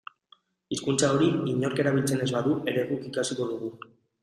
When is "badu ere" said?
2.39-2.89